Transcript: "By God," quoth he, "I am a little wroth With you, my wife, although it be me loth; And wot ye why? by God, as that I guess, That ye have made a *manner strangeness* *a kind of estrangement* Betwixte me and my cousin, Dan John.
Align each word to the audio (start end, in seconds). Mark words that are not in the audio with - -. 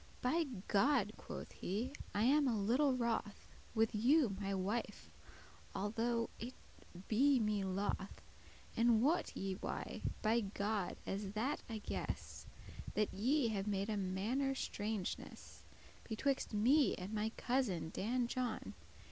"By 0.23 0.47
God," 0.67 1.13
quoth 1.15 1.51
he, 1.51 1.93
"I 2.15 2.23
am 2.23 2.47
a 2.47 2.59
little 2.59 2.97
wroth 2.97 3.47
With 3.75 3.93
you, 3.93 4.35
my 4.41 4.51
wife, 4.55 5.11
although 5.75 6.31
it 6.39 6.55
be 7.07 7.39
me 7.39 7.63
loth; 7.63 8.19
And 8.75 9.03
wot 9.03 9.37
ye 9.37 9.53
why? 9.61 10.01
by 10.23 10.39
God, 10.39 10.97
as 11.05 11.33
that 11.33 11.61
I 11.69 11.77
guess, 11.77 12.47
That 12.95 13.13
ye 13.13 13.49
have 13.49 13.67
made 13.67 13.91
a 13.91 13.95
*manner 13.97 14.55
strangeness* 14.55 15.19
*a 15.21 15.21
kind 15.21 15.29
of 15.29 15.33
estrangement* 15.33 16.05
Betwixte 16.49 16.53
me 16.53 16.95
and 16.95 17.13
my 17.13 17.29
cousin, 17.37 17.91
Dan 17.93 18.25
John. 18.25 18.73